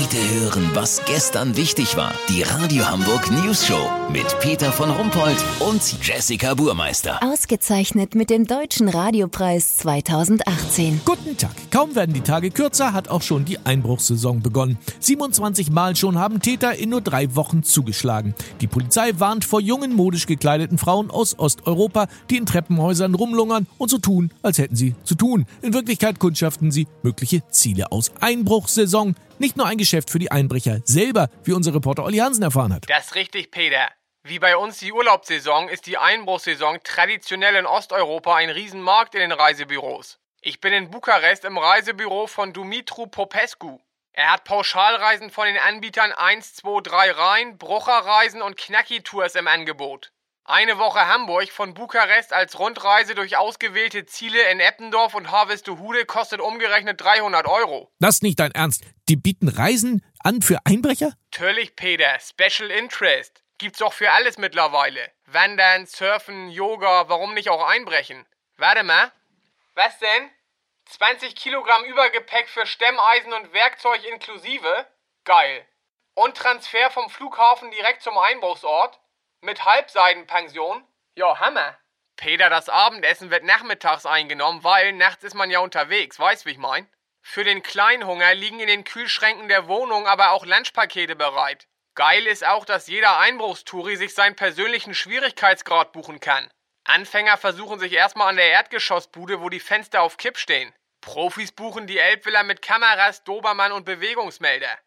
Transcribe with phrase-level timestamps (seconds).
[0.00, 2.14] Heute hören, was gestern wichtig war.
[2.28, 7.20] Die Radio Hamburg News Show mit Peter von Rumpold und Jessica Burmeister.
[7.20, 11.00] Ausgezeichnet mit dem Deutschen Radiopreis 2018.
[11.04, 11.50] Guten Tag.
[11.72, 14.78] Kaum werden die Tage kürzer, hat auch schon die Einbruchssaison begonnen.
[15.00, 18.36] 27 Mal schon haben Täter in nur drei Wochen zugeschlagen.
[18.60, 23.90] Die Polizei warnt vor jungen, modisch gekleideten Frauen aus Osteuropa, die in Treppenhäusern rumlungern und
[23.90, 25.44] so tun, als hätten sie zu tun.
[25.60, 28.12] In Wirklichkeit kundschaften sie mögliche Ziele aus.
[28.20, 32.72] Einbruchssaison nicht nur ein Geschäft für die Einbrecher selber, wie unser Reporter Olli Hansen erfahren
[32.72, 32.88] hat.
[32.88, 33.88] Das ist richtig, Peter.
[34.24, 39.32] Wie bei uns die Urlaubssaison ist die Einbruchssaison traditionell in Osteuropa ein Riesenmarkt in den
[39.32, 40.18] Reisebüros.
[40.40, 43.80] Ich bin in Bukarest im Reisebüro von Dumitru Popescu.
[44.12, 50.12] Er hat Pauschalreisen von den Anbietern 1, 2, 3 Rhein, Brucherreisen und Knacki-Tours im Angebot.
[50.50, 56.40] Eine Woche Hamburg von Bukarest als Rundreise durch ausgewählte Ziele in Eppendorf und Harvestehude kostet
[56.40, 57.92] umgerechnet 300 Euro.
[57.98, 58.82] Das ist nicht dein Ernst.
[59.10, 61.12] Die bieten Reisen an für Einbrecher?
[61.34, 62.18] Natürlich, Peter.
[62.18, 63.42] Special Interest.
[63.58, 65.12] Gibt's doch für alles mittlerweile.
[65.26, 68.24] Wandern, Surfen, Yoga, warum nicht auch einbrechen?
[68.56, 69.12] Warte mal.
[69.74, 70.30] Was denn?
[70.86, 74.86] 20 Kilogramm Übergepäck für Stemmeisen und Werkzeug inklusive?
[75.24, 75.66] Geil.
[76.14, 78.98] Und Transfer vom Flughafen direkt zum Einbruchsort?
[79.40, 80.84] Mit Halbseidenpension?
[81.14, 81.78] Ja, Hammer.
[82.16, 86.58] Peter, das Abendessen wird nachmittags eingenommen, weil nachts ist man ja unterwegs, weißt wie ich
[86.58, 86.88] mein?
[87.22, 91.68] Für den Kleinhunger liegen in den Kühlschränken der Wohnung aber auch Lunchpakete bereit.
[91.94, 96.50] Geil ist auch, dass jeder Einbruchstouri sich seinen persönlichen Schwierigkeitsgrad buchen kann.
[96.84, 100.74] Anfänger versuchen sich erstmal an der Erdgeschossbude, wo die Fenster auf Kipp stehen.
[101.00, 104.78] Profis buchen die Elbvilla mit Kameras, Dobermann und Bewegungsmelder.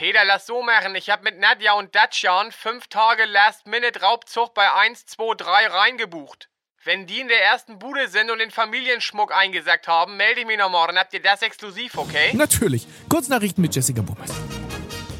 [0.00, 0.94] Peter, lass so machen.
[0.94, 6.48] Ich hab mit Nadja und Dacian fünf Tage Last-Minute-Raubzug bei 1, 2, 3 reingebucht.
[6.82, 10.56] Wenn die in der ersten Bude sind und den Familienschmuck eingesackt haben, melde ich mich
[10.56, 10.96] noch morgen.
[10.96, 12.30] Habt ihr das exklusiv, okay?
[12.32, 12.86] Natürlich.
[13.10, 14.34] Kurznachrichten mit Jessica Burmeister.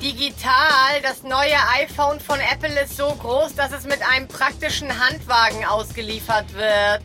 [0.00, 5.62] Digital, das neue iPhone von Apple ist so groß, dass es mit einem praktischen Handwagen
[5.66, 7.02] ausgeliefert wird.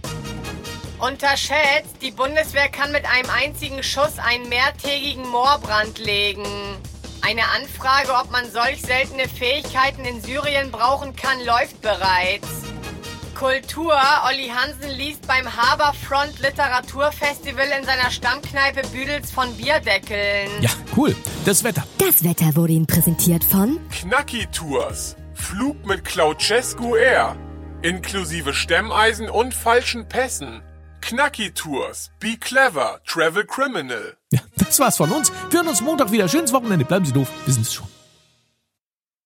[0.99, 6.82] Unterschätzt, die Bundeswehr kann mit einem einzigen Schuss einen mehrtägigen Moorbrand legen.
[7.27, 12.47] Eine Anfrage, ob man solch seltene Fähigkeiten in Syrien brauchen kann, läuft bereits.
[13.33, 13.97] Kultur.
[14.27, 20.52] Olli Hansen liest beim Haberfront Literaturfestival in seiner Stammkneipe Büdels von Bierdeckeln.
[20.61, 21.15] Ja, cool.
[21.45, 21.83] Das Wetter.
[21.97, 25.15] Das Wetter wurde Ihnen präsentiert von Knacki Tours.
[25.33, 27.36] Flug mit Cloudcescu Air.
[27.81, 30.61] Inklusive Stemmeisen und falschen Pässen.
[31.05, 32.10] Knacki Tours.
[32.20, 32.99] Be clever.
[33.05, 34.17] Travel criminal.
[34.32, 35.32] Ja, das war's von uns.
[35.52, 36.27] Wir hören uns Montag wieder.
[36.27, 36.83] Schönes Wochenende.
[36.83, 37.27] Bleiben Sie doof.
[37.45, 37.88] Wir sind's schon.